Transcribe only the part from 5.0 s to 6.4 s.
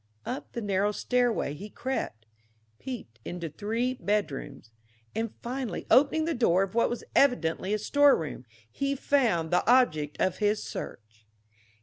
and finally opening the